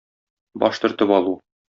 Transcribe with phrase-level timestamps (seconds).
[0.63, 1.35] Баш төртеп алу.